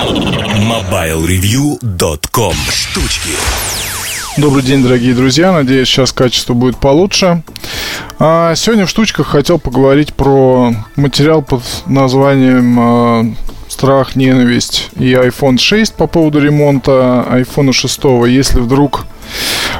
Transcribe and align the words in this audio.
MobileReview.com 0.00 2.54
Штучки 2.72 3.36
Добрый 4.38 4.62
день, 4.62 4.82
дорогие 4.82 5.12
друзья. 5.12 5.52
Надеюсь, 5.52 5.88
сейчас 5.88 6.12
качество 6.12 6.54
будет 6.54 6.78
получше. 6.78 7.42
А 8.18 8.54
сегодня 8.54 8.86
в 8.86 8.90
штучках 8.90 9.26
хотел 9.26 9.58
поговорить 9.58 10.14
про 10.14 10.72
материал 10.96 11.42
под 11.42 11.62
названием 11.84 12.80
а, 12.80 13.26
страх, 13.68 14.16
ненависть 14.16 14.88
и 14.96 15.12
iPhone 15.12 15.58
6 15.58 15.94
по 15.96 16.06
поводу 16.06 16.40
ремонта 16.40 17.26
iPhone 17.32 17.72
6. 17.72 18.00
Если 18.28 18.58
вдруг 18.58 19.04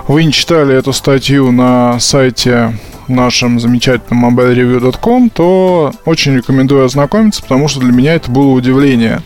вы 0.06 0.24
не 0.24 0.32
читали 0.32 0.76
эту 0.76 0.92
статью 0.92 1.50
на 1.50 1.98
сайте 1.98 2.78
нашем 3.08 3.58
замечательном 3.58 4.28
mobilereview.com, 4.28 5.30
то 5.30 5.94
очень 6.04 6.36
рекомендую 6.36 6.84
ознакомиться, 6.84 7.40
потому 7.40 7.68
что 7.68 7.80
для 7.80 7.92
меня 7.92 8.16
это 8.16 8.30
было 8.30 8.48
удивление. 8.48 9.22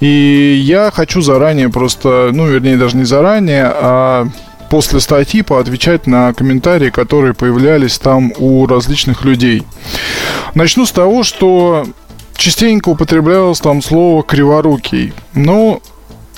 И 0.00 0.60
я 0.64 0.90
хочу 0.90 1.20
заранее 1.20 1.68
просто, 1.68 2.30
ну, 2.32 2.48
вернее, 2.48 2.76
даже 2.76 2.96
не 2.96 3.04
заранее, 3.04 3.70
а 3.72 4.28
после 4.70 5.00
статьи 5.00 5.42
поотвечать 5.42 6.06
на 6.06 6.32
комментарии, 6.32 6.90
которые 6.90 7.34
появлялись 7.34 7.98
там 7.98 8.32
у 8.38 8.66
различных 8.66 9.24
людей. 9.24 9.64
Начну 10.54 10.86
с 10.86 10.92
того, 10.92 11.22
что 11.24 11.86
частенько 12.34 12.88
употреблялось 12.88 13.60
там 13.60 13.82
слово 13.82 14.22
«криворукий». 14.22 15.12
Ну, 15.34 15.82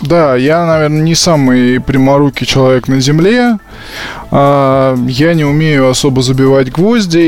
да, 0.01 0.37
я, 0.37 0.67
наверное, 0.67 1.03
не 1.03 1.15
самый 1.15 1.81
пряморукий 1.81 2.47
человек 2.47 2.89
на 2.89 3.01
Земле. 3.01 3.59
А, 4.37 4.97
я 5.07 5.33
не 5.35 5.45
умею 5.45 5.89
особо 5.89 6.21
забивать 6.21 6.73
гвозди, 6.73 7.19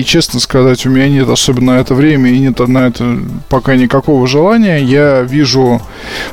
и, 0.00 0.04
честно 0.04 0.40
сказать, 0.40 0.84
у 0.84 0.90
меня 0.90 1.08
нет 1.08 1.28
особенно 1.28 1.74
на 1.74 1.78
это 1.78 1.94
время 1.94 2.32
и 2.32 2.40
нет 2.40 2.58
на 2.58 2.88
это 2.88 3.18
пока 3.48 3.76
никакого 3.76 4.26
желания. 4.26 4.78
Я 4.78 5.22
вижу 5.22 5.80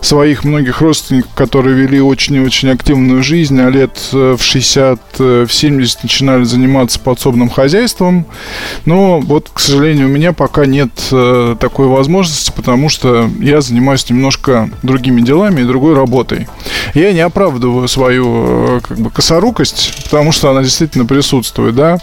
своих 0.01 0.43
многих 0.43 0.81
родственников, 0.81 1.31
которые 1.35 1.75
вели 1.75 2.01
очень 2.01 2.35
и 2.35 2.39
очень 2.39 2.69
активную 2.69 3.21
жизнь, 3.21 3.61
а 3.61 3.69
лет 3.69 4.09
э, 4.13 4.35
в 4.39 4.43
60, 4.43 4.99
э, 5.19 5.45
в 5.47 5.53
70 5.53 6.03
начинали 6.03 6.43
заниматься 6.45 6.99
подсобным 6.99 7.49
хозяйством. 7.49 8.25
Но 8.85 9.19
вот, 9.19 9.51
к 9.53 9.59
сожалению, 9.59 10.07
у 10.07 10.11
меня 10.11 10.33
пока 10.33 10.65
нет 10.65 10.89
э, 11.11 11.55
такой 11.59 11.85
возможности, 11.85 12.51
потому 12.55 12.89
что 12.89 13.29
я 13.39 13.61
занимаюсь 13.61 14.09
немножко 14.09 14.71
другими 14.81 15.21
делами 15.21 15.61
и 15.61 15.65
другой 15.65 15.82
работой. 15.91 16.47
Я 16.93 17.11
не 17.11 17.19
оправдываю 17.21 17.87
свою 17.87 18.81
как 18.81 18.97
бы 18.97 19.09
косорукость, 19.09 20.03
потому 20.03 20.31
что 20.31 20.49
она 20.49 20.61
действительно 20.61 21.05
присутствует, 21.05 21.75
да. 21.75 21.97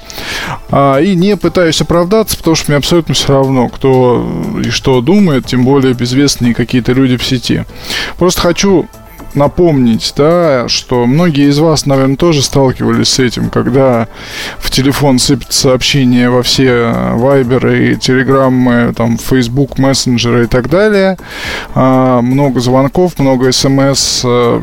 А, 0.70 0.98
и 0.98 1.14
не 1.14 1.36
пытаюсь 1.36 1.80
оправдаться, 1.80 2.36
потому 2.36 2.56
что 2.56 2.70
мне 2.70 2.78
абсолютно 2.78 3.14
все 3.14 3.28
равно, 3.28 3.68
кто 3.68 4.26
и 4.64 4.70
что 4.70 5.00
думает, 5.00 5.46
тем 5.46 5.64
более 5.64 5.94
безвестные 5.94 6.54
какие-то 6.54 6.92
люди 6.92 7.16
в 7.16 7.24
сети. 7.24 7.64
Просто 8.18 8.40
хочу 8.40 8.88
напомнить, 9.34 10.12
да, 10.16 10.68
что 10.68 11.06
многие 11.06 11.48
из 11.48 11.58
вас, 11.58 11.86
наверное, 11.86 12.16
тоже 12.16 12.42
сталкивались 12.42 13.08
с 13.08 13.18
этим, 13.18 13.50
когда 13.50 14.08
в 14.58 14.70
телефон 14.70 15.18
сыпят 15.18 15.52
сообщения 15.52 16.30
во 16.30 16.42
все 16.42 16.92
вайберы 17.14 17.96
телеграммы, 17.96 18.92
там, 18.96 19.18
Facebook, 19.18 19.78
мессенджеры 19.78 20.44
и 20.44 20.46
так 20.46 20.68
далее. 20.68 21.16
А, 21.74 22.20
много 22.20 22.60
звонков, 22.60 23.18
много 23.18 23.52
смс. 23.52 24.22
А, 24.24 24.62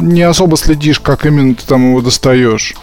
не 0.00 0.22
особо 0.22 0.56
следишь, 0.56 1.00
как 1.00 1.26
именно 1.26 1.54
ты 1.54 1.66
там 1.66 1.90
его 1.90 2.00
достаешь 2.00 2.74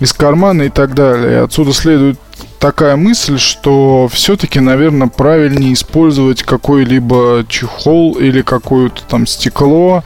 из 0.00 0.12
кармана 0.12 0.62
и 0.62 0.68
так 0.70 0.94
далее. 0.94 1.42
Отсюда 1.42 1.72
следует 1.72 2.18
такая 2.60 2.94
мысль, 2.94 3.38
что 3.38 4.08
все-таки, 4.12 4.60
наверное, 4.60 5.08
правильнее 5.08 5.72
использовать 5.72 6.42
какой-либо 6.42 7.44
чехол 7.48 8.14
или 8.14 8.42
какое-то 8.42 9.02
там 9.08 9.26
стекло, 9.26 10.04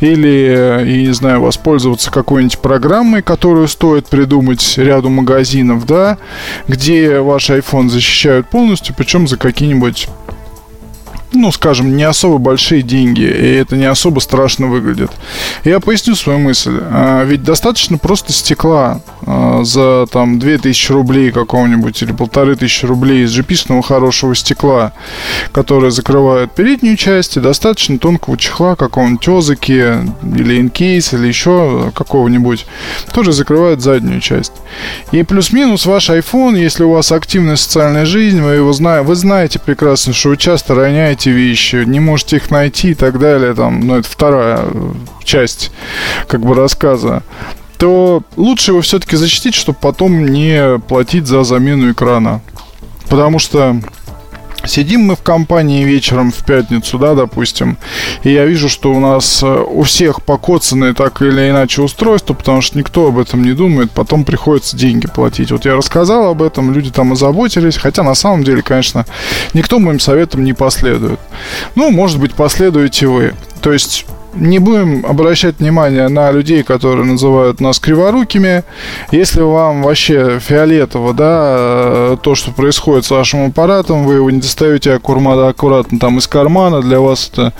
или, 0.00 0.84
я 0.84 1.02
не 1.06 1.14
знаю, 1.14 1.40
воспользоваться 1.40 2.10
какой-нибудь 2.10 2.58
программой, 2.58 3.22
которую 3.22 3.68
стоит 3.68 4.08
придумать 4.08 4.76
ряду 4.76 5.08
магазинов, 5.08 5.86
да, 5.86 6.18
где 6.68 7.20
ваш 7.20 7.48
iPhone 7.48 7.88
защищают 7.88 8.50
полностью, 8.50 8.94
причем 8.98 9.28
за 9.28 9.36
какие-нибудь 9.36 10.08
ну, 11.34 11.52
скажем, 11.52 11.96
не 11.96 12.04
особо 12.04 12.38
большие 12.38 12.82
деньги, 12.82 13.22
и 13.22 13.54
это 13.54 13.76
не 13.76 13.84
особо 13.84 14.20
страшно 14.20 14.66
выглядит. 14.66 15.10
Я 15.64 15.80
поясню 15.80 16.14
свою 16.14 16.38
мысль. 16.38 16.78
А, 16.80 17.24
ведь 17.24 17.42
достаточно 17.42 17.98
просто 17.98 18.32
стекла 18.32 19.00
а, 19.26 19.62
за 19.64 20.06
там 20.10 20.38
2000 20.38 20.92
рублей 20.92 21.32
какого-нибудь 21.32 22.02
или 22.02 22.12
полторы 22.12 22.56
тысячи 22.56 22.84
рублей 22.86 23.24
из 23.24 23.38
gp 23.38 23.82
хорошего 23.82 24.34
стекла, 24.34 24.92
которое 25.52 25.90
закрывает 25.90 26.52
переднюю 26.52 26.96
часть, 26.96 27.36
и 27.36 27.40
достаточно 27.40 27.98
тонкого 27.98 28.36
чехла 28.36 28.76
какого-нибудь 28.76 29.28
Озаки 29.28 29.72
или 30.36 30.60
Инкейс 30.60 31.12
или 31.12 31.26
еще 31.26 31.92
какого-нибудь, 31.94 32.66
тоже 33.12 33.32
закрывает 33.32 33.80
заднюю 33.80 34.20
часть. 34.20 34.52
И 35.12 35.22
плюс-минус 35.22 35.86
ваш 35.86 36.10
iPhone, 36.10 36.58
если 36.58 36.84
у 36.84 36.92
вас 36.92 37.12
активная 37.12 37.56
социальная 37.56 38.06
жизнь, 38.06 38.40
вы 38.40 38.52
его 38.52 38.72
знаете, 38.72 39.06
вы 39.06 39.14
знаете 39.14 39.58
прекрасно, 39.58 40.12
что 40.12 40.30
вы 40.30 40.36
часто 40.36 40.74
роняете 40.74 41.21
эти 41.22 41.28
вещи, 41.28 41.84
не 41.86 42.00
можете 42.00 42.36
их 42.36 42.50
найти 42.50 42.90
и 42.90 42.94
так 42.94 43.18
далее, 43.18 43.54
там, 43.54 43.80
ну, 43.80 43.96
это 43.96 44.08
вторая 44.08 44.64
часть, 45.24 45.70
как 46.26 46.40
бы, 46.40 46.54
рассказа, 46.54 47.22
то 47.78 48.22
лучше 48.36 48.72
его 48.72 48.80
все-таки 48.80 49.16
защитить, 49.16 49.54
чтобы 49.54 49.78
потом 49.80 50.26
не 50.26 50.78
платить 50.88 51.26
за 51.26 51.44
замену 51.44 51.92
экрана. 51.92 52.40
Потому 53.08 53.38
что 53.38 53.80
Сидим 54.64 55.02
мы 55.02 55.16
в 55.16 55.22
компании 55.22 55.84
вечером 55.84 56.30
в 56.30 56.44
пятницу, 56.44 56.98
да, 56.98 57.14
допустим, 57.14 57.78
и 58.22 58.30
я 58.30 58.44
вижу, 58.44 58.68
что 58.68 58.92
у 58.92 59.00
нас 59.00 59.42
э, 59.42 59.46
у 59.46 59.82
всех 59.82 60.22
покоцанные 60.22 60.94
так 60.94 61.20
или 61.20 61.50
иначе 61.50 61.82
устройства, 61.82 62.34
потому 62.34 62.60
что 62.60 62.78
никто 62.78 63.08
об 63.08 63.18
этом 63.18 63.42
не 63.42 63.52
думает, 63.52 63.90
потом 63.90 64.24
приходится 64.24 64.76
деньги 64.76 65.08
платить. 65.08 65.50
Вот 65.50 65.64
я 65.64 65.74
рассказал 65.74 66.28
об 66.28 66.42
этом, 66.42 66.72
люди 66.72 66.90
там 66.90 67.12
озаботились, 67.12 67.76
хотя 67.76 68.02
на 68.02 68.14
самом 68.14 68.44
деле, 68.44 68.62
конечно, 68.62 69.04
никто 69.52 69.78
моим 69.78 69.98
советам 69.98 70.44
не 70.44 70.52
последует. 70.52 71.18
Ну, 71.74 71.90
может 71.90 72.20
быть, 72.20 72.34
последуете 72.34 73.06
вы. 73.08 73.34
То 73.60 73.72
есть 73.72 74.06
не 74.34 74.58
будем 74.58 75.04
обращать 75.06 75.58
внимание 75.58 76.08
на 76.08 76.30
людей, 76.30 76.62
которые 76.62 77.04
называют 77.04 77.60
нас 77.60 77.78
криворукими. 77.78 78.64
Если 79.10 79.40
вам 79.40 79.82
вообще 79.82 80.38
фиолетово, 80.38 81.14
да, 81.14 82.16
то, 82.22 82.34
что 82.34 82.50
происходит 82.50 83.04
с 83.04 83.10
вашим 83.10 83.46
аппаратом, 83.46 84.04
вы 84.04 84.14
его 84.14 84.30
не 84.30 84.40
достаете 84.40 84.94
аккуратно, 84.94 85.48
аккуратно 85.48 85.98
там 85.98 86.18
из 86.18 86.26
кармана, 86.26 86.80
для 86.80 87.00
вас 87.00 87.30
это 87.32 87.52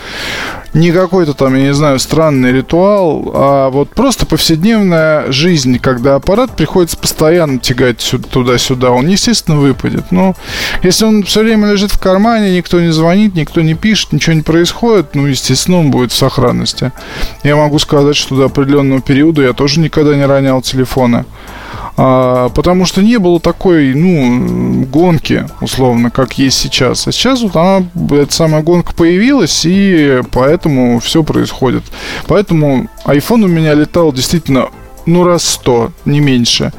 не 0.74 0.90
какой-то 0.90 1.34
там, 1.34 1.54
я 1.54 1.64
не 1.64 1.74
знаю, 1.74 1.98
странный 1.98 2.52
ритуал, 2.52 3.30
а 3.34 3.70
вот 3.70 3.90
просто 3.90 4.24
повседневная 4.26 5.30
жизнь, 5.30 5.78
когда 5.78 6.14
аппарат 6.14 6.56
приходится 6.56 6.96
постоянно 6.96 7.58
тягать 7.58 8.14
туда-сюда, 8.30 8.90
он, 8.90 9.06
естественно, 9.06 9.58
выпадет. 9.58 10.10
Но 10.10 10.34
если 10.82 11.04
он 11.04 11.24
все 11.24 11.42
время 11.42 11.70
лежит 11.70 11.92
в 11.92 11.98
кармане, 11.98 12.56
никто 12.56 12.80
не 12.80 12.92
звонит, 12.92 13.34
никто 13.34 13.60
не 13.60 13.74
пишет, 13.74 14.12
ничего 14.12 14.34
не 14.34 14.42
происходит, 14.42 15.14
ну, 15.14 15.26
естественно, 15.26 15.78
он 15.78 15.90
будет 15.90 16.12
в 16.12 16.16
сохранности. 16.16 16.92
Я 17.42 17.56
могу 17.56 17.78
сказать, 17.78 18.16
что 18.16 18.36
до 18.36 18.46
определенного 18.46 19.00
периода 19.02 19.42
я 19.42 19.52
тоже 19.52 19.80
никогда 19.80 20.16
не 20.16 20.24
ронял 20.24 20.62
телефона. 20.62 21.26
А, 21.96 22.48
потому 22.50 22.86
что 22.86 23.02
не 23.02 23.18
было 23.18 23.38
такой, 23.38 23.94
ну, 23.94 24.84
гонки, 24.86 25.46
условно, 25.60 26.10
как 26.10 26.38
есть 26.38 26.58
сейчас. 26.58 27.06
А 27.06 27.12
сейчас 27.12 27.42
вот 27.42 27.54
она, 27.56 27.86
эта 28.12 28.32
самая 28.32 28.62
гонка 28.62 28.94
появилась, 28.94 29.62
и 29.64 30.22
поэтому 30.30 31.00
все 31.00 31.22
происходит. 31.22 31.84
Поэтому 32.26 32.88
iPhone 33.04 33.44
у 33.44 33.48
меня 33.48 33.74
летал 33.74 34.12
действительно 34.12 34.68
ну, 35.06 35.24
раз 35.24 35.44
сто, 35.44 35.92
не 36.04 36.20
меньше. 36.20 36.72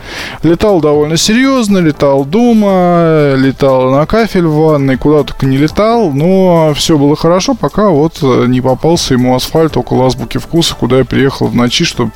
Летал 0.43 0.79
довольно 0.81 1.17
серьезно, 1.17 1.79
летал 1.79 2.25
дома, 2.25 3.33
летал 3.35 3.91
на 3.91 4.05
кафель 4.05 4.45
в 4.45 4.55
ванной, 4.55 4.97
куда 4.97 5.23
только 5.23 5.45
не 5.45 5.57
летал, 5.57 6.11
но 6.11 6.73
все 6.75 6.97
было 6.97 7.15
хорошо, 7.15 7.53
пока 7.53 7.89
вот 7.89 8.19
э, 8.21 8.45
не 8.47 8.61
попался 8.61 9.13
ему 9.13 9.35
асфальт 9.35 9.77
около 9.77 10.07
азбуки 10.07 10.37
вкуса, 10.37 10.75
куда 10.75 10.99
я 10.99 11.05
приехал 11.05 11.47
в 11.47 11.55
ночи, 11.55 11.85
чтобы 11.85 12.11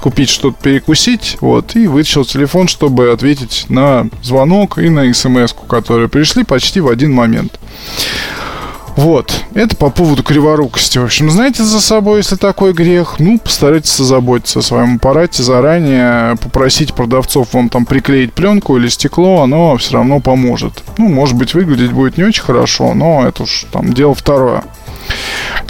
купить 0.00 0.30
что-то 0.30 0.56
перекусить, 0.62 1.38
вот, 1.40 1.76
и 1.76 1.86
вытащил 1.86 2.24
телефон, 2.24 2.68
чтобы 2.68 3.10
ответить 3.10 3.66
на 3.68 4.08
звонок 4.22 4.78
и 4.78 4.88
на 4.88 5.12
смс 5.12 5.54
которые 5.68 6.08
пришли 6.08 6.44
почти 6.44 6.80
в 6.80 6.88
один 6.88 7.12
момент. 7.12 7.58
Вот. 8.96 9.32
Это 9.54 9.76
по 9.76 9.90
поводу 9.90 10.22
криворукости. 10.22 10.98
В 10.98 11.04
общем, 11.04 11.30
знаете 11.30 11.62
за 11.62 11.80
собой, 11.80 12.18
если 12.18 12.36
такой 12.36 12.72
грех, 12.72 13.16
ну, 13.18 13.38
постарайтесь 13.38 13.96
заботиться 13.96 14.60
о 14.60 14.62
своем 14.62 14.96
аппарате 14.96 15.42
заранее, 15.42 16.36
попросить 16.36 16.94
продавцов 16.94 17.54
вам 17.54 17.68
там 17.68 17.86
приклеить 17.86 18.32
пленку 18.32 18.76
или 18.76 18.88
стекло, 18.88 19.42
оно 19.42 19.76
все 19.76 19.94
равно 19.94 20.20
поможет. 20.20 20.82
Ну, 20.98 21.08
может 21.08 21.36
быть, 21.36 21.54
выглядеть 21.54 21.92
будет 21.92 22.16
не 22.18 22.24
очень 22.24 22.42
хорошо, 22.42 22.94
но 22.94 23.26
это 23.26 23.44
уж 23.44 23.66
там 23.72 23.92
дело 23.92 24.14
второе. 24.14 24.64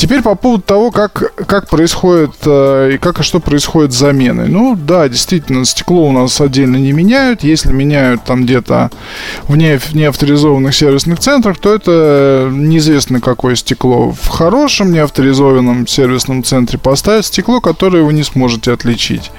Теперь 0.00 0.22
по 0.22 0.34
поводу 0.34 0.62
того, 0.62 0.90
как, 0.90 1.34
как 1.46 1.68
происходит 1.68 2.30
э, 2.46 2.92
и 2.94 2.96
как 2.96 3.20
и 3.20 3.22
что 3.22 3.38
происходит 3.38 3.92
с 3.92 3.98
заменой. 3.98 4.48
Ну 4.48 4.74
да, 4.74 5.06
действительно, 5.10 5.66
стекло 5.66 6.08
у 6.08 6.10
нас 6.10 6.40
отдельно 6.40 6.76
не 6.76 6.92
меняют. 6.92 7.42
Если 7.42 7.70
меняют 7.70 8.24
там 8.24 8.44
где-то 8.44 8.90
в, 9.46 9.58
не, 9.58 9.78
в 9.78 9.92
неавторизованных 9.94 10.74
сервисных 10.74 11.18
центрах, 11.18 11.58
то 11.58 11.74
это 11.74 12.48
неизвестно 12.50 13.20
какое 13.20 13.56
стекло. 13.56 14.12
В 14.12 14.28
хорошем 14.28 14.90
неавторизованном 14.90 15.86
сервисном 15.86 16.44
центре 16.44 16.78
поставят 16.78 17.26
стекло, 17.26 17.60
которое 17.60 18.02
вы 18.02 18.14
не 18.14 18.22
сможете 18.22 18.72
отличить. 18.72 19.30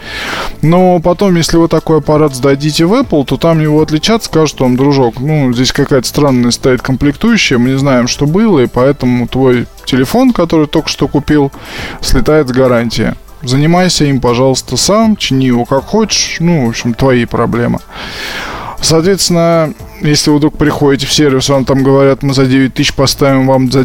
Но 0.62 1.00
потом, 1.00 1.38
если 1.38 1.58
вы 1.58 1.70
такой 1.70 1.98
аппарат 1.98 2.36
сдадите 2.36 2.86
в 2.86 2.94
Apple, 2.94 3.26
то 3.26 3.38
там 3.38 3.62
его 3.62 3.82
отличат, 3.82 4.26
скажут 4.26 4.60
вам, 4.60 4.78
дружок, 4.78 5.16
ну, 5.22 5.52
здесь 5.54 5.72
какая-то 5.72 6.08
странная 6.08 6.52
стоит 6.52 6.84
комплектующая, 6.84 7.58
мы 7.58 7.70
не 7.70 7.80
знаем, 7.80 8.08
что 8.08 8.28
было, 8.28 8.60
и 8.60 8.68
поэтому 8.68 9.28
твой 9.28 9.66
телефон, 9.86 10.34
который 10.34 10.51
только 10.68 10.90
что 10.90 11.08
купил, 11.08 11.52
слетает 12.02 12.48
с 12.48 12.52
гарантии. 12.52 13.14
Занимайся 13.44 14.06
им, 14.06 14.22
пожалуйста, 14.22 14.78
сам, 14.78 15.16
чини 15.16 15.46
его 15.46 15.66
как 15.66 15.84
хочешь, 15.86 16.38
ну, 16.40 16.68
в 16.68 16.70
общем, 16.70 16.94
твои 16.94 17.26
проблемы. 17.26 17.80
Соответственно, 18.82 19.74
если 20.02 20.32
вы 20.32 20.38
вдруг 20.38 20.58
приходите 20.58 21.06
в 21.06 21.14
сервис, 21.14 21.50
вам 21.50 21.66
там 21.66 21.84
говорят, 21.84 22.24
мы 22.24 22.34
за 22.34 22.46
9 22.48 22.74
тысяч 22.74 22.94
поставим 22.94 23.48
вам 23.48 23.72
за 23.72 23.84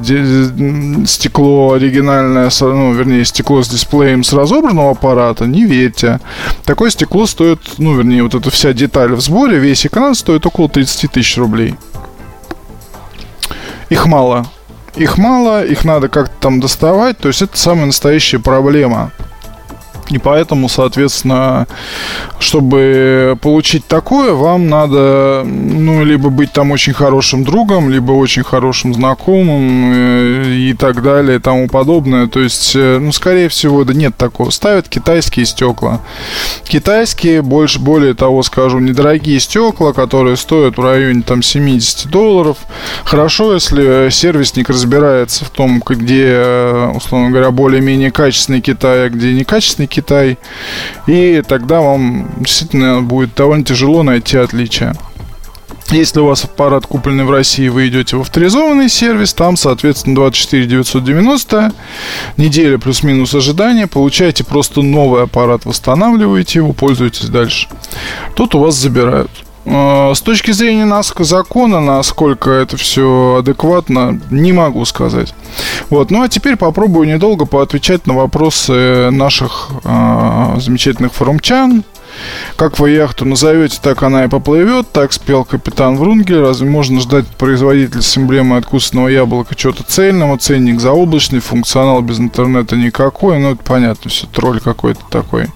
стекло 1.07 1.73
оригинальное, 1.75 2.51
ну, 2.61 2.93
вернее, 2.95 3.25
стекло 3.27 3.63
с 3.63 3.69
дисплеем 3.69 4.25
с 4.25 4.33
разобранного 4.33 4.93
аппарата, 4.93 5.45
не 5.45 5.65
верьте. 5.65 6.21
Такое 6.65 6.91
стекло 6.91 7.27
стоит, 7.27 7.61
ну, 7.77 7.95
вернее, 7.95 8.23
вот 8.23 8.35
эта 8.35 8.51
вся 8.51 8.73
деталь 8.73 9.13
в 9.13 9.21
сборе, 9.21 9.59
весь 9.59 9.87
экран 9.87 10.15
стоит 10.15 10.47
около 10.47 10.69
30 10.71 11.13
тысяч 11.13 11.37
рублей. 11.37 11.75
Их 13.91 14.07
мало. 14.07 14.47
Их 14.97 15.19
мало, 15.19 15.65
их 15.65 15.85
надо 15.85 16.09
как-то 16.09 16.35
там 16.41 16.59
доставать, 16.59 17.19
то 17.19 17.29
есть 17.29 17.43
это 17.43 17.57
самая 17.59 17.87
настоящая 17.87 18.39
проблема. 18.39 19.13
И 20.11 20.19
поэтому, 20.19 20.69
соответственно, 20.69 21.67
чтобы 22.39 23.37
получить 23.43 23.87
такое, 23.87 24.33
вам 24.33 24.69
надо, 24.69 25.43
ну, 25.45 26.05
либо 26.05 26.31
быть 26.31 26.53
там 26.53 26.71
очень 26.71 26.93
хорошим 26.93 27.45
другом, 27.45 27.91
либо 27.91 28.13
очень 28.13 28.43
хорошим 28.45 28.95
знакомым 28.95 29.93
э, 29.95 30.55
и 30.55 30.75
так 30.75 31.03
далее 31.03 31.37
и 31.37 31.41
тому 31.41 31.69
подобное. 31.69 32.27
То 32.29 32.41
есть, 32.41 32.73
э, 32.77 32.99
ну, 32.99 33.13
скорее 33.13 33.49
всего, 33.49 33.85
да 33.85 33.95
нет 33.95 34.17
такого. 34.17 34.51
Ставят 34.51 34.89
китайские 34.89 35.47
стекла. 35.47 36.01
Китайские, 36.65 37.43
больше, 37.43 37.81
более 37.81 38.15
того, 38.15 38.43
скажу, 38.43 38.79
недорогие 38.79 39.41
стекла, 39.41 39.93
которые 39.93 40.37
стоят 40.37 40.77
в 40.77 40.83
районе 40.83 41.23
там 41.23 41.43
70 41.43 42.09
долларов. 42.11 42.59
Хорошо, 43.05 43.55
если 43.55 44.09
сервисник 44.11 44.69
разбирается 44.69 45.45
в 45.45 45.51
том, 45.51 45.83
где, 45.85 46.27
э, 46.27 46.93
условно 46.95 47.31
говоря, 47.31 47.51
более-менее 47.51 48.11
качественный 48.11 48.61
Китай, 48.61 49.07
а 49.07 49.09
где 49.09 49.33
некачественный 49.33 49.87
Китай. 49.97 50.39
И 51.07 51.43
тогда 51.47 51.81
вам 51.81 52.31
действительно 52.39 53.03
будет 53.03 53.35
довольно 53.35 53.65
тяжело 53.65 54.03
найти 54.03 54.37
отличия. 54.37 54.95
Если 55.91 56.19
у 56.19 56.27
вас 56.27 56.45
аппарат 56.45 56.85
купленный 56.85 57.25
в 57.25 57.31
России, 57.31 57.69
вы 57.69 57.87
идете 57.87 58.17
в 58.17 58.21
авторизованный 58.21 58.89
сервис, 58.89 59.33
там, 59.33 59.57
соответственно, 59.57 60.17
24 60.17 60.67
990, 60.67 61.73
неделя 62.37 62.79
плюс-минус 62.79 63.35
ожидания, 63.35 63.87
получаете 63.87 64.43
просто 64.43 64.83
новый 64.83 65.23
аппарат, 65.23 65.65
восстанавливаете 65.65 66.59
его, 66.59 66.73
пользуетесь 66.73 67.29
дальше. 67.29 67.69
Тут 68.35 68.57
у 68.57 68.59
вас 68.59 68.75
забирают. 68.75 69.31
А, 69.67 70.15
с 70.15 70.21
точки 70.21 70.53
зрения 70.53 70.87
закона, 71.19 71.81
насколько 71.81 72.51
это 72.51 72.77
все 72.77 73.37
адекватно, 73.41 74.21
не 74.31 74.53
могу 74.53 74.85
сказать. 74.85 75.35
Вот. 75.91 76.11
Ну 76.11 76.23
а 76.23 76.29
теперь 76.29 76.57
попробую 76.57 77.09
недолго 77.09 77.47
поотвечать 77.47 78.07
на 78.07 78.15
вопросы 78.15 79.11
наших 79.11 79.71
э, 79.85 80.57
замечательных 80.59 81.13
форумчан. 81.13 81.85
Как 82.57 82.79
вы 82.79 82.91
яхту 82.91 83.25
назовете, 83.25 83.79
так 83.83 84.03
она 84.03 84.25
и 84.25 84.29
поплывет, 84.29 84.91
так 84.91 85.13
спел 85.13 85.45
капитан 85.45 85.97
Врунгель. 85.97 86.41
Разве 86.41 86.69
можно 86.69 87.01
ждать 87.01 87.27
производителя 87.27 88.01
с 88.01 88.17
эмблемой 88.17 88.59
откусанного 88.59 89.09
яблока 89.09 89.55
чего-то 89.55 89.83
цельного, 89.83 90.39
ценник 90.39 90.81
заоблачный, 90.81 91.41
функционал 91.41 92.01
без 92.01 92.19
интернета 92.19 92.77
никакой, 92.77 93.39
ну 93.39 93.53
это 93.53 93.63
понятно, 93.63 94.11
все 94.11 94.27
тролль 94.27 94.61
какой-то 94.61 95.01
такой. 95.11 95.49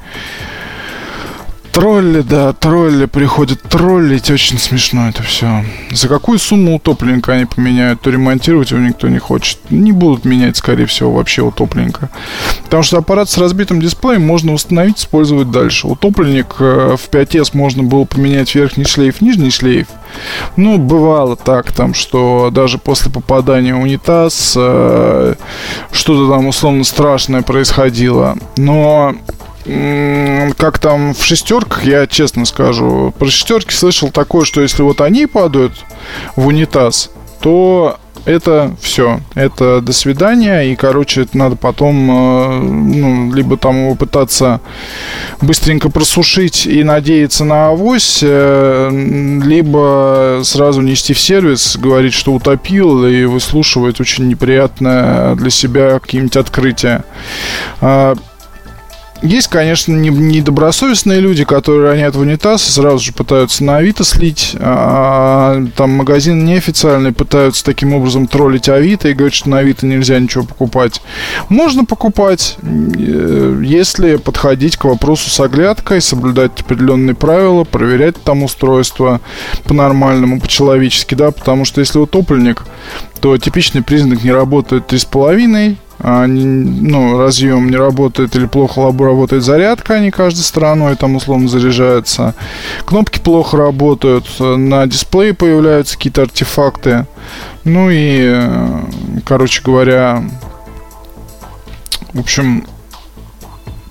Тролли, 1.73 2.23
да, 2.23 2.53
тролли 2.53 3.07
приходят 3.07 3.63
троллить, 3.63 4.31
очень 4.31 4.59
смешно 4.59 5.09
это 5.09 5.23
все. 5.23 5.65
За 5.93 6.09
какую 6.09 6.41
сумму 6.41 6.77
утопленника 6.77 7.33
они 7.33 7.45
поменяют, 7.45 8.01
то 8.01 8.11
ремонтировать 8.11 8.73
его 8.73 8.81
никто 8.81 9.09
не 9.09 9.19
хочет. 9.19 9.59
Не 9.71 9.93
будут 9.93 10.25
менять, 10.25 10.57
скорее 10.57 10.87
всего, 10.87 11.13
вообще 11.13 11.43
утопленника. 11.43 12.11
Потому 12.65 12.83
что 12.83 12.99
аппарат 12.99 13.31
с 13.31 13.39
разбитым 13.39 13.81
дисплеем 13.81 14.27
можно 14.27 14.53
установить, 14.53 14.99
использовать 14.99 15.51
дальше. 15.53 15.87
Утопленник 15.87 16.57
э, 16.59 16.97
в 16.97 17.09
5S 17.09 17.51
можно 17.53 17.85
было 17.85 18.05
поменять 18.05 18.53
верхний 18.55 18.85
шлейф, 18.85 19.21
нижний 19.21 19.51
шлейф. 19.51 19.87
Ну, 20.57 20.79
бывало 20.79 21.37
так, 21.37 21.73
там, 21.73 21.95
что 21.95 22.51
даже 22.53 22.79
после 22.79 23.13
попадания 23.13 23.75
в 23.75 23.81
унитаз 23.81 24.55
э, 24.57 25.35
что-то 25.93 26.29
там 26.29 26.47
условно 26.49 26.83
страшное 26.83 27.43
происходило. 27.43 28.37
Но 28.57 29.15
как 29.65 30.79
там 30.79 31.15
в 31.15 31.23
шестерках, 31.23 31.85
я 31.85 32.07
честно 32.07 32.45
скажу, 32.45 33.15
про 33.19 33.29
шестерки 33.29 33.75
слышал 33.75 34.11
такое, 34.11 34.45
что 34.45 34.61
если 34.61 34.83
вот 34.83 35.01
они 35.01 35.27
падают 35.27 35.85
в 36.37 36.47
унитаз, 36.47 37.11
то 37.41 37.99
это 38.25 38.77
все. 38.81 39.21
Это 39.35 39.81
до 39.81 39.93
свидания. 39.93 40.63
И, 40.63 40.77
короче, 40.77 41.23
это 41.23 41.37
надо 41.37 41.57
потом, 41.57 42.11
э, 42.11 42.61
ну, 42.61 43.33
либо 43.33 43.57
там 43.57 43.85
его 43.85 43.95
пытаться 43.95 44.61
быстренько 45.41 45.91
просушить 45.91 46.67
и 46.67 46.85
надеяться 46.85 47.45
на 47.45 47.69
авось, 47.69 48.21
э, 48.23 48.91
либо 49.43 50.41
сразу 50.45 50.83
нести 50.83 51.15
в 51.15 51.19
сервис, 51.19 51.77
говорить, 51.77 52.15
что 52.15 52.35
утопил, 52.35 53.07
и 53.07 53.25
выслушивать 53.25 54.01
очень 54.01 54.29
неприятное 54.29 55.35
для 55.35 55.51
себя 55.51 55.99
какие-нибудь 55.99 56.37
открытия. 56.37 57.05
Есть, 59.23 59.49
конечно, 59.49 59.93
недобросовестные 59.93 61.21
люди, 61.21 61.45
которые 61.45 61.91
роняют 61.91 62.17
в 62.17 62.21
унитаз 62.21 62.67
и 62.67 62.73
сразу 62.73 63.01
же 63.01 63.13
пытаются 63.13 63.63
на 63.63 63.77
Авито 63.77 64.03
слить. 64.03 64.57
А, 64.59 65.63
там 65.77 65.91
магазин 65.91 66.45
неофициальный, 66.47 67.13
пытаются 67.13 67.63
таким 67.63 67.93
образом 67.93 68.27
троллить 68.27 68.71
Авито 68.71 69.09
и 69.09 69.13
говорят, 69.13 69.35
что 69.35 69.51
на 69.51 69.59
Авито 69.59 69.87
нельзя 69.87 70.19
ничего 70.19 70.45
покупать. 70.45 71.03
Можно 71.51 71.85
покупать, 71.85 72.57
э, 72.63 73.63
если 73.63 74.17
подходить 74.17 74.79
к 74.79 74.85
вопросу 74.85 75.29
с 75.29 75.39
оглядкой, 75.39 76.01
соблюдать 76.01 76.59
определенные 76.59 77.15
правила, 77.15 77.65
проверять 77.65 78.23
там 78.23 78.43
устройство 78.43 79.21
по-нормальному, 79.65 80.41
по-человечески, 80.41 81.15
да, 81.15 81.31
потому 81.31 81.67
что 81.67 81.81
если 81.81 81.99
утопленник, 81.99 82.65
то 83.21 83.37
типичный 83.37 83.83
признак 83.83 84.25
не 84.25 84.33
работает 84.33 84.91
3,5, 84.91 85.77
а, 85.77 85.90
ну, 86.03 87.19
разъем 87.19 87.71
не 87.71 87.77
работает 87.77 88.35
или 88.37 88.47
плохо 88.47 88.81
работает 88.83 89.43
зарядка, 89.43 89.95
они 89.95 90.11
каждой 90.11 90.41
стороной 90.41 90.97
там 90.97 91.17
условно 91.17 91.49
заряжаются. 91.49 92.35
Кнопки 92.85 93.19
плохо 93.21 93.57
работают, 93.57 94.27
на 94.39 94.87
дисплее 94.87 95.35
появляются 95.35 95.97
какие-то 95.97 96.23
артефакты. 96.23 97.07
Ну 97.65 97.91
и, 97.91 98.23
э, 98.33 98.81
короче 99.25 99.63
говоря, 99.63 100.25
в 102.13 102.21
общем, 102.21 102.67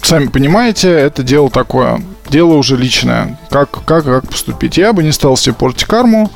сами 0.02 0.28
понимаете, 0.28 0.90
это 0.90 1.24
дело 1.24 1.50
такое 1.50 2.02
дело 2.30 2.54
уже 2.54 2.78
личное. 2.78 3.38
Как, 3.50 3.84
как, 3.86 4.06
как 4.06 4.28
поступить? 4.28 4.78
Я 4.78 4.94
бы 4.94 5.04
не 5.04 5.12
стал 5.12 5.38
себе 5.38 5.56
портить 5.56 5.86
карму. 5.86 6.32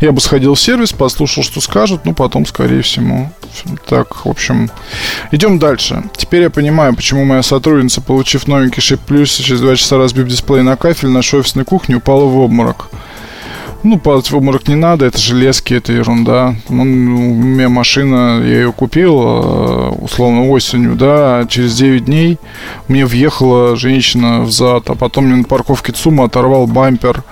Я 0.00 0.12
бы 0.12 0.20
сходил 0.20 0.54
в 0.54 0.60
сервис, 0.60 0.92
послушал, 0.92 1.42
что 1.42 1.60
скажут. 1.60 2.04
Ну, 2.04 2.14
потом, 2.14 2.46
скорее 2.46 2.82
всего. 2.82 3.30
Так, 3.88 4.24
в 4.24 4.28
общем, 4.28 4.70
идем 5.30 5.58
дальше. 5.58 6.04
Теперь 6.16 6.42
я 6.42 6.50
понимаю, 6.50 6.94
почему 6.94 7.24
моя 7.24 7.42
сотрудница, 7.42 8.00
получив 8.00 8.46
новенький 8.46 8.82
шип 8.82 9.00
плюс, 9.00 9.34
через 9.34 9.60
два 9.60 9.76
часа 9.76 9.96
разбив 9.96 10.28
дисплей 10.28 10.62
на 10.62 10.76
кафель, 10.76 11.08
на 11.08 11.20
офисной 11.20 11.64
кухне 11.64 11.96
упала 11.96 12.24
в 12.24 12.36
обморок. 12.38 12.90
Ну, 13.88 14.00
обморок 14.32 14.66
не 14.66 14.74
надо, 14.74 15.06
это 15.06 15.16
железки, 15.18 15.72
это 15.72 15.92
ерунда. 15.92 16.56
Ну, 16.68 16.82
у 16.82 16.84
меня 16.84 17.68
машина, 17.68 18.40
я 18.42 18.62
ее 18.62 18.72
купил, 18.72 19.16
э, 19.22 19.88
условно, 20.00 20.48
осенью, 20.48 20.96
да, 20.96 21.46
через 21.48 21.76
9 21.76 22.04
дней 22.04 22.40
мне 22.88 23.06
въехала 23.06 23.76
женщина 23.76 24.40
в 24.40 24.50
зад, 24.50 24.90
а 24.90 24.96
потом 24.96 25.26
мне 25.26 25.36
на 25.36 25.44
парковке 25.44 25.92
ЦУМа 25.92 26.24
оторвал 26.24 26.66
бампер 26.66 27.22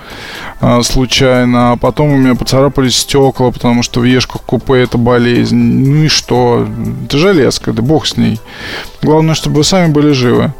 а, 0.61 0.81
случайно, 0.85 1.73
а 1.73 1.77
потом 1.77 2.13
у 2.13 2.19
меня 2.19 2.37
поцарапались 2.37 2.99
стекла, 2.99 3.51
потому 3.51 3.83
что 3.83 3.99
в 3.99 4.05
ешках 4.05 4.43
купе 4.43 4.75
это 4.75 4.97
болезнь. 4.97 5.57
Ну 5.57 6.05
и 6.05 6.09
что? 6.09 6.69
Это 7.05 7.19
железка, 7.19 7.73
да 7.73 7.83
бог 7.83 8.07
с 8.07 8.17
ней. 8.17 8.39
Главное, 9.03 9.35
чтобы 9.35 9.57
вы 9.57 9.65
сами 9.65 9.91
были 9.91 10.13
живы. 10.13 10.55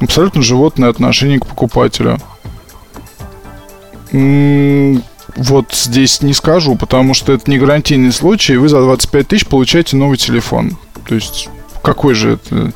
Абсолютно 0.00 0.42
животное 0.42 0.88
отношение 0.88 1.38
к 1.38 1.46
покупателю 1.46 2.18
вот 5.36 5.72
здесь 5.72 6.22
не 6.22 6.32
скажу, 6.34 6.76
потому 6.76 7.14
что 7.14 7.32
это 7.32 7.50
не 7.50 7.58
гарантийный 7.58 8.12
случай, 8.12 8.56
вы 8.56 8.68
за 8.68 8.80
25 8.80 9.28
тысяч 9.28 9.46
получаете 9.46 9.96
новый 9.96 10.16
телефон. 10.16 10.76
То 11.06 11.14
есть 11.14 11.48
какой 11.82 12.14
же 12.14 12.32
это? 12.32 12.72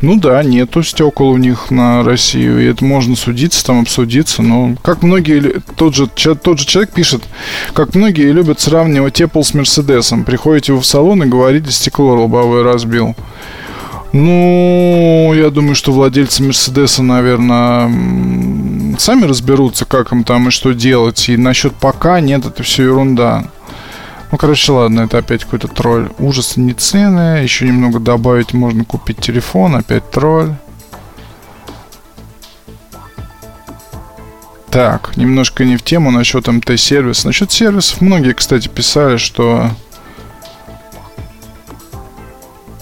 Ну 0.00 0.18
да, 0.18 0.42
нету 0.42 0.82
стекол 0.82 1.30
у 1.30 1.36
них 1.36 1.70
на 1.70 2.02
Россию, 2.02 2.60
и 2.60 2.66
это 2.66 2.84
можно 2.84 3.16
судиться, 3.16 3.64
там 3.64 3.80
обсудиться, 3.80 4.42
но 4.42 4.76
как 4.82 5.02
многие, 5.02 5.60
тот 5.76 5.94
же, 5.94 6.06
тот 6.08 6.58
же 6.58 6.66
человек 6.66 6.92
пишет, 6.92 7.22
как 7.72 7.94
многие 7.94 8.30
любят 8.32 8.60
сравнивать 8.60 9.20
Apple 9.20 9.44
с 9.44 9.54
Мерседесом. 9.54 10.24
Приходите 10.24 10.72
в 10.74 10.82
салон 10.84 11.22
и 11.22 11.26
говорите, 11.26 11.70
стекло 11.70 12.20
лобовое 12.20 12.62
разбил. 12.62 13.14
Ну, 14.12 15.32
я 15.34 15.50
думаю, 15.50 15.76
что 15.76 15.92
владельцы 15.92 16.42
Мерседеса, 16.42 17.02
наверное, 17.02 17.88
сами 18.98 19.24
разберутся, 19.24 19.84
как 19.84 20.12
им 20.12 20.24
там 20.24 20.48
и 20.48 20.50
что 20.50 20.72
делать. 20.72 21.28
И 21.28 21.36
насчет 21.36 21.74
пока 21.74 22.20
нет, 22.20 22.46
это 22.46 22.62
все 22.62 22.84
ерунда. 22.84 23.44
Ну, 24.30 24.38
короче, 24.38 24.72
ладно, 24.72 25.02
это 25.02 25.18
опять 25.18 25.44
какой-то 25.44 25.68
тролль. 25.68 26.08
Ужас 26.18 26.56
не 26.56 26.72
цены. 26.72 27.42
Еще 27.42 27.66
немного 27.66 27.98
добавить 27.98 28.52
можно 28.52 28.84
купить 28.84 29.18
телефон. 29.18 29.76
Опять 29.76 30.10
тролль. 30.10 30.54
Так, 34.70 35.16
немножко 35.16 35.64
не 35.64 35.76
в 35.76 35.82
тему 35.82 36.12
насчет 36.12 36.46
МТ-сервиса. 36.46 37.26
Насчет 37.26 37.50
сервисов 37.50 38.00
многие, 38.00 38.34
кстати, 38.34 38.68
писали, 38.68 39.16
что 39.16 39.70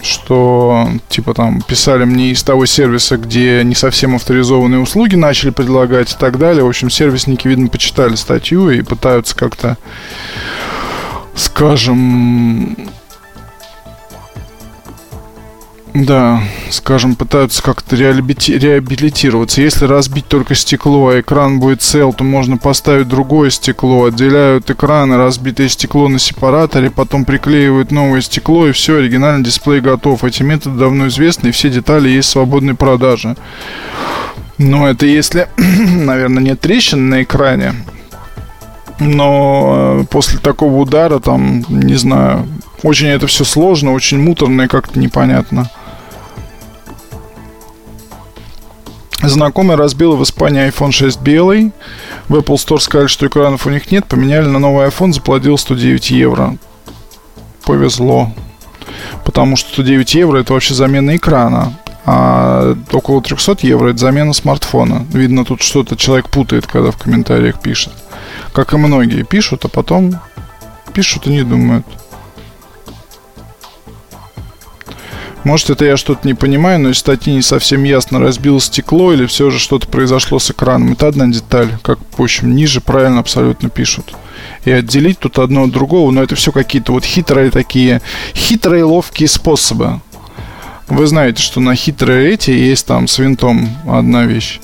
что 0.03 0.89
типа 1.09 1.35
там 1.35 1.61
писали 1.63 2.05
мне 2.05 2.31
из 2.31 2.43
того 2.43 2.67
сервиса, 2.67 3.17
где 3.17 3.63
не 3.65 3.75
совсем 3.75 4.15
авторизованные 4.15 4.81
услуги 4.81 5.17
начали 5.17 5.51
предлагать 5.51 6.13
и 6.13 6.17
так 6.19 6.39
далее. 6.39 6.65
В 6.65 6.69
общем, 6.69 6.91
сервисники, 6.91 7.49
видно, 7.49 7.69
почитали 7.69 8.15
статью 8.15 8.71
и 8.71 8.83
пытаются 8.83 9.37
как-то 9.37 9.77
скажем, 11.39 12.77
да, 16.05 16.43
скажем, 16.71 17.17
пытаются 17.17 17.63
как-то 17.63 17.97
реабилитироваться. 17.97 19.63
Если 19.63 19.85
разбить 19.85 20.27
только 20.27 20.55
стекло, 20.55 21.09
а 21.09 21.21
экран 21.21 21.59
будет 21.61 21.83
цел, 21.83 22.13
то 22.13 22.25
можно 22.25 22.57
поставить 22.57 23.09
другое 23.09 23.51
стекло. 23.51 24.05
Отделяют 24.05 24.71
экраны, 24.71 25.17
разбитое 25.17 25.69
стекло 25.69 26.09
на 26.09 26.19
сепараторе, 26.19 26.91
потом 26.91 27.25
приклеивают 27.25 27.91
новое 27.91 28.21
стекло, 28.21 28.69
и 28.69 28.73
все, 28.73 28.99
оригинальный 28.99 29.45
дисплей 29.45 29.81
готов. 29.81 30.25
Эти 30.25 30.43
методы 30.43 30.79
давно 30.79 31.09
известны, 31.09 31.49
и 31.49 31.53
все 31.53 31.71
детали 31.71 32.09
есть 32.09 32.29
в 32.29 32.33
свободной 32.33 32.75
продаже. 32.75 33.37
Но 34.59 34.89
это 34.89 35.07
если, 35.07 35.49
наверное, 35.57 36.43
нет 36.43 36.61
трещин 36.61 37.09
на 37.09 37.23
экране, 37.23 37.75
но 39.01 40.01
э, 40.01 40.05
после 40.11 40.39
такого 40.39 40.77
удара, 40.77 41.19
там, 41.21 41.65
не 41.69 41.95
знаю, 41.95 42.47
очень 42.83 43.09
это 43.09 43.27
все 43.27 43.45
сложно, 43.45 43.93
очень 43.93 44.23
муторно 44.23 44.63
и 44.63 44.69
как-то 44.69 44.99
непонятно. 44.99 45.71
Знакомый 49.23 49.77
разбил 49.77 50.17
в 50.17 50.23
Испании 50.23 50.69
iPhone 50.69 50.93
6 50.93 51.21
белый. 51.21 51.73
В 52.29 52.37
Apple 52.37 52.55
Store 52.55 52.79
сказали, 52.79 53.09
что 53.09 53.27
экранов 53.27 53.67
у 53.67 53.71
них 53.71 53.91
нет. 53.91 54.07
Поменяли 54.07 54.47
на 54.47 54.59
новый 54.59 54.87
iPhone, 54.89 55.13
заплатил 55.13 55.59
109 55.59 56.11
евро. 56.11 56.57
Повезло. 57.65 58.33
Потому 59.25 59.57
что 59.57 59.73
109 59.73 60.15
евро 60.15 60.39
это 60.39 60.53
вообще 60.53 60.75
замена 60.75 61.17
экрана. 61.17 61.79
А 62.07 62.77
около 62.93 63.21
300 63.21 63.59
евро 63.67 63.91
это 63.91 63.99
замена 63.99 64.33
смартфона. 64.33 65.07
Видно, 65.13 65.45
тут 65.45 65.63
что-то 65.63 65.97
человек 65.97 66.29
путает, 66.29 66.67
когда 66.67 66.91
в 66.91 66.97
комментариях 66.97 67.61
пишет 67.61 67.93
как 68.53 68.73
и 68.73 68.77
многие, 68.77 69.23
пишут, 69.23 69.65
а 69.65 69.69
потом 69.69 70.19
пишут 70.93 71.27
и 71.27 71.31
не 71.31 71.43
думают. 71.43 71.87
Может, 75.49 75.71
это 75.71 75.87
я 75.87 75.97
что-то 75.97 76.29
не 76.29 76.35
понимаю, 76.35 76.79
но 76.79 76.91
из 76.91 76.99
статьи 76.99 77.33
не 77.33 77.41
совсем 77.41 77.83
ясно, 77.83 78.21
разбил 78.21 78.61
стекло 78.61 79.15
или 79.15 79.25
все 79.25 79.49
же 79.49 79.59
что-то 79.59 79.89
произошло 79.89 80.39
с 80.39 80.51
экраном. 80.51 80.93
Это 80.93 81.09
одна 81.09 81.27
деталь, 81.27 81.71
как, 81.81 81.99
в 82.19 82.23
общем, 82.23 82.55
ниже 82.55 82.83
правильно 82.83 83.21
абсолютно 83.21 83.71
пишут. 83.71 84.15
И 84.67 84.71
отделить 84.71 85.21
тут 85.21 85.39
одно 85.39 85.63
от 85.63 85.71
другого, 85.71 86.11
но 86.11 86.23
это 86.23 86.35
все 86.35 86.53
какие-то 86.53 86.93
вот 86.93 87.03
хитрые 87.03 87.51
такие, 87.51 88.03
хитрые 88.35 88.85
ловкие 88.85 89.27
способы. 89.27 90.03
Вы 90.87 91.07
знаете, 91.07 91.43
что 91.43 91.61
на 91.61 91.75
хитрые 91.75 92.35
эти 92.35 92.51
есть 92.51 92.87
там 92.87 93.09
с 93.09 93.19
винтом 93.19 93.71
одна 93.87 94.27
вещь. 94.27 94.61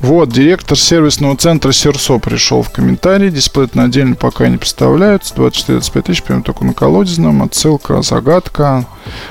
Вот, 0.00 0.28
директор 0.28 0.78
сервисного 0.78 1.36
центра 1.38 1.72
Серсо 1.72 2.18
пришел 2.18 2.62
в 2.62 2.70
комментарии. 2.70 3.30
Дисплей 3.30 3.68
на 3.72 3.84
отдельно 3.84 4.14
пока 4.14 4.46
не 4.48 4.58
представляются. 4.58 5.34
24-25 5.34 6.02
тысяч, 6.02 6.22
прям 6.22 6.42
только 6.42 6.66
на 6.66 6.74
колодезном. 6.74 7.42
Отсылка, 7.42 8.02
загадка. 8.02 8.84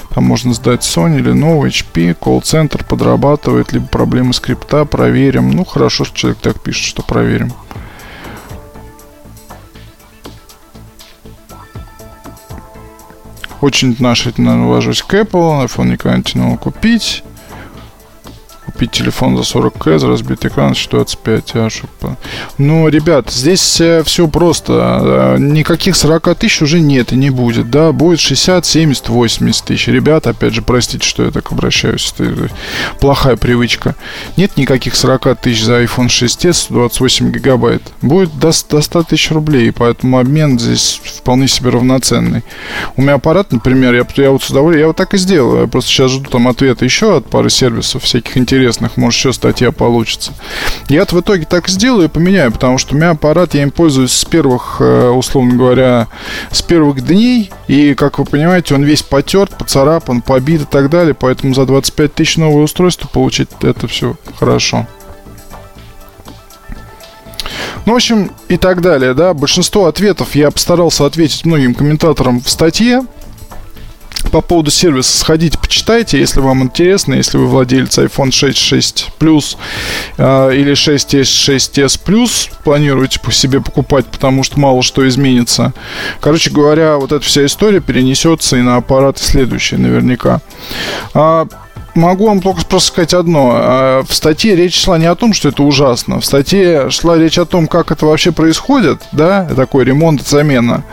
Там 0.10 0.24
можно 0.24 0.56
сдать 0.56 0.82
Sony 0.82 1.20
или 1.20 1.34
новый 1.34 1.70
HP. 1.70 2.16
Колл-центр 2.16 2.84
подрабатывает, 2.84 3.74
либо 3.74 3.86
проблемы 3.86 4.34
скрипта. 4.34 4.86
Проверим. 4.86 5.52
Ну, 5.52 5.66
хорошо, 5.66 6.04
что 6.04 6.18
человек 6.18 6.40
так 6.40 6.60
пишет, 6.60 6.84
что 6.84 7.04
проверим. 7.04 7.54
Очень 13.62 13.94
относительно 13.94 14.68
вожусь 14.68 15.04
к 15.04 15.14
Apple. 15.14 15.64
iPhone 15.68 15.92
никогда 15.92 16.18
не 16.18 16.24
тянуло 16.24 16.58
купить 16.58 17.24
купить 18.76 18.92
телефон 18.92 19.38
за 19.38 19.44
40к, 19.44 19.98
за 20.00 20.08
разбитый 20.10 20.52
экран 20.52 20.74
25 20.74 21.52
а, 21.56 21.70
чтобы... 21.70 22.18
Ну, 22.58 22.90
ребят, 22.90 23.32
здесь 23.32 23.80
э, 23.80 24.04
все 24.04 24.28
просто. 24.28 25.36
Э, 25.38 25.38
никаких 25.40 25.96
40 25.96 26.36
тысяч 26.36 26.62
уже 26.62 26.82
нет 26.82 27.14
и 27.14 27.16
не 27.16 27.30
будет, 27.30 27.72
да, 27.72 27.94
будет 27.94 28.20
60, 28.20 28.66
70, 28.66 29.08
80 29.08 29.64
тысяч. 29.64 29.88
Ребят, 29.88 30.28
опять 30.28 30.54
же, 30.54 30.62
простите, 30.62 31.08
что 31.08 31.24
я 31.24 31.32
так 31.32 31.54
обращаюсь, 31.54 32.14
это 32.18 32.50
плохая 33.00 33.38
привычка. 33.38 33.96
Нет 34.36 34.58
никаких 34.58 34.96
40 34.96 35.40
тысяч 35.40 35.64
за 35.64 35.82
iPhone 35.82 36.08
6s 36.08 36.66
28 36.70 37.32
гигабайт. 37.32 37.82
Будет 38.02 38.38
до, 38.38 38.52
до 38.70 38.82
100 38.82 39.04
тысяч 39.04 39.32
рублей, 39.32 39.72
поэтому 39.72 40.20
обмен 40.20 40.60
здесь 40.60 41.00
вполне 41.02 41.48
себе 41.48 41.70
равноценный. 41.70 42.44
У 42.98 43.04
меня 43.04 43.14
аппарат, 43.14 43.54
например, 43.54 43.94
я, 43.94 44.06
я 44.18 44.32
вот 44.32 44.44
с 44.44 44.50
удовольствием, 44.50 44.82
я 44.82 44.88
вот 44.88 44.98
так 44.98 45.14
и 45.14 45.18
сделал. 45.18 45.62
Я 45.62 45.68
просто 45.68 45.90
сейчас 45.90 46.12
жду 46.12 46.30
там 46.30 46.50
ответа 46.50 46.84
еще 46.84 47.16
от 47.16 47.30
пары 47.30 47.50
сервисов 47.50 48.04
всяких 48.04 48.38
интересных 48.38 48.65
интересных, 48.66 48.98
может, 48.98 49.18
еще 49.18 49.34
статья 49.34 49.72
получится. 49.72 50.34
Я 50.90 51.06
в 51.06 51.14
итоге 51.14 51.46
так 51.46 51.68
сделаю 51.68 52.06
и 52.06 52.12
поменяю, 52.12 52.52
потому 52.52 52.78
что 52.78 52.94
у 52.96 52.98
меня 52.98 53.12
аппарат, 53.12 53.54
я 53.54 53.64
им 53.64 53.72
пользуюсь 53.72 54.12
с 54.12 54.26
первых, 54.26 54.78
э, 54.80 55.10
условно 55.10 55.56
говоря, 55.56 56.08
с 56.52 56.62
первых 56.62 57.06
дней, 57.06 57.52
и, 57.68 57.94
как 57.94 58.18
вы 58.18 58.26
понимаете, 58.26 58.74
он 58.76 58.84
весь 58.84 59.04
потерт, 59.04 59.56
поцарапан, 59.56 60.22
побит 60.22 60.64
и 60.64 60.66
так 60.66 60.90
далее, 60.90 61.14
поэтому 61.14 61.54
за 61.54 61.66
25 61.66 62.14
тысяч 62.14 62.38
новое 62.38 62.64
устройство 62.64 63.08
получить 63.08 63.50
это 63.62 63.88
все 63.88 64.16
хорошо. 64.40 64.88
Ну, 67.86 67.94
в 67.94 67.96
общем, 67.98 68.32
и 68.48 68.58
так 68.58 68.82
далее, 68.82 69.14
да. 69.14 69.36
Большинство 69.36 69.86
ответов 69.86 70.34
я 70.34 70.50
постарался 70.50 71.06
ответить 71.06 71.46
многим 71.46 71.76
комментаторам 71.76 72.42
в 72.42 72.50
статье 72.50 73.04
по 74.36 74.42
поводу 74.42 74.70
сервиса 74.70 75.18
сходите, 75.18 75.58
почитайте, 75.58 76.20
если 76.20 76.42
вам 76.42 76.62
интересно, 76.62 77.14
если 77.14 77.38
вы 77.38 77.48
владелец 77.48 77.98
iPhone 77.98 78.32
6, 78.32 78.58
6 78.58 79.12
Plus 79.18 79.56
э, 80.18 80.54
или 80.54 80.74
6s, 80.74 81.22
6s 81.22 82.02
Plus, 82.06 82.50
планируете 82.66 83.22
по 83.22 83.32
себе 83.32 83.62
покупать, 83.62 84.06
потому 84.08 84.44
что 84.44 84.60
мало 84.60 84.84
что 84.84 85.08
изменится. 85.08 85.72
Короче 86.20 86.50
говоря, 86.50 86.98
вот 86.98 87.14
эта 87.14 87.24
вся 87.24 87.46
история 87.46 87.80
перенесется 87.80 88.58
и 88.58 88.62
на 88.62 88.76
аппараты 88.76 89.24
следующие 89.24 89.80
наверняка. 89.80 90.42
А, 91.14 91.48
могу 91.96 92.28
вам 92.28 92.42
только 92.42 92.64
просто 92.66 92.92
сказать 92.92 93.14
одно. 93.14 93.52
А, 93.56 94.04
в 94.04 94.14
статье 94.14 94.56
речь 94.56 94.80
шла 94.80 94.98
не 94.98 95.06
о 95.06 95.16
том, 95.16 95.34
что 95.34 95.50
это 95.50 95.64
ужасно. 95.64 96.20
В 96.20 96.26
статье 96.26 96.90
шла 96.90 97.18
речь 97.18 97.38
о 97.38 97.46
том, 97.46 97.68
как 97.68 97.92
это 97.92 98.06
вообще 98.06 98.32
происходит, 98.32 99.02
да, 99.12 99.46
такой 99.56 99.86
ремонт 99.86 100.22
замена. 100.28 100.84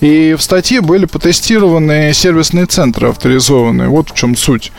И 0.00 0.34
в 0.38 0.42
статье 0.42 0.80
были 0.80 1.06
потестированы 1.06 2.12
сервисные 2.12 2.66
центры 2.66 3.08
авторизованные. 3.08 3.88
Вот 3.88 4.10
в 4.10 4.14
чем 4.14 4.36
суть. 4.36 4.72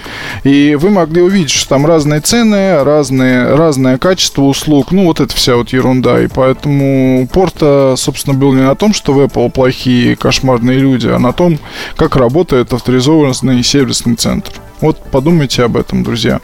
И 0.43 0.75
вы 0.75 0.89
могли 0.89 1.21
увидеть, 1.21 1.51
что 1.51 1.69
там 1.69 1.85
разные 1.85 2.21
цены, 2.21 2.83
разные, 2.83 3.55
разное 3.55 3.97
качество 3.97 4.43
услуг. 4.43 4.91
Ну, 4.91 5.05
вот 5.05 5.19
это 5.19 5.35
вся 5.35 5.55
вот 5.55 5.69
ерунда. 5.69 6.21
И 6.21 6.27
поэтому 6.27 7.23
упор-то, 7.23 7.95
собственно, 7.97 8.37
был 8.37 8.53
не 8.53 8.61
на 8.61 8.75
том, 8.75 8.93
что 8.93 9.13
в 9.13 9.19
Apple 9.19 9.49
плохие 9.49 10.15
кошмарные 10.15 10.77
люди, 10.77 11.07
а 11.07 11.19
на 11.19 11.33
том, 11.33 11.57
как 11.95 12.15
работает 12.15 12.73
авторизованный 12.73 13.63
сервисный 13.63 14.15
центр. 14.15 14.51
Вот 14.83 14.97
подумайте 15.11 15.62
об 15.63 15.77
этом, 15.77 16.03
друзья. 16.03 16.41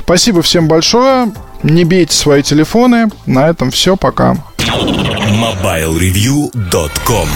Спасибо 0.00 0.42
всем 0.42 0.68
большое. 0.68 1.32
Не 1.62 1.84
бейте 1.84 2.14
свои 2.14 2.42
телефоны. 2.42 3.08
На 3.26 3.48
этом 3.48 3.70
все. 3.70 3.96
Пока. 3.96 4.36
MobileReview.com 4.58 7.28